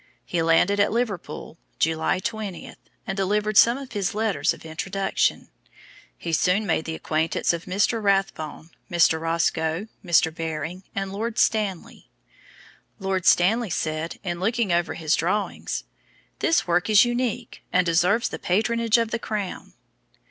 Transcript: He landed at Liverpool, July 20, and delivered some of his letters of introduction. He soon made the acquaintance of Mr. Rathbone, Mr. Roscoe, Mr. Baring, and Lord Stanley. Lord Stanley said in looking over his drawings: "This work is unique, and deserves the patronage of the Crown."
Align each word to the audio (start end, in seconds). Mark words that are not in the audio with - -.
He 0.25 0.41
landed 0.41 0.79
at 0.79 0.91
Liverpool, 0.91 1.59
July 1.77 2.17
20, 2.17 2.73
and 3.05 3.15
delivered 3.15 3.55
some 3.55 3.77
of 3.77 3.91
his 3.91 4.15
letters 4.15 4.51
of 4.51 4.65
introduction. 4.65 5.49
He 6.17 6.33
soon 6.33 6.65
made 6.65 6.85
the 6.85 6.95
acquaintance 6.95 7.53
of 7.53 7.65
Mr. 7.65 8.01
Rathbone, 8.01 8.71
Mr. 8.89 9.21
Roscoe, 9.21 9.87
Mr. 10.03 10.33
Baring, 10.33 10.81
and 10.95 11.13
Lord 11.13 11.37
Stanley. 11.37 12.09
Lord 12.97 13.27
Stanley 13.27 13.69
said 13.69 14.17
in 14.23 14.39
looking 14.39 14.71
over 14.73 14.95
his 14.95 15.13
drawings: 15.15 15.83
"This 16.39 16.65
work 16.65 16.89
is 16.89 17.05
unique, 17.05 17.61
and 17.71 17.85
deserves 17.85 18.29
the 18.29 18.39
patronage 18.39 18.97
of 18.97 19.11
the 19.11 19.19
Crown." 19.19 19.73